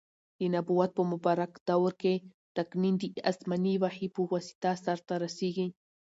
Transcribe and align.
د 0.39 0.41
نبوت 0.53 0.89
په 0.97 1.03
مبارکه 1.11 1.59
دور 1.69 1.91
کي 2.01 2.13
تقنین 2.57 2.95
د 2.99 3.03
اسماني 3.31 3.75
وحي 3.83 4.07
په 4.15 4.21
واسطه 4.31 4.71
سرته 4.85 5.13
رسیږي. 5.23 5.67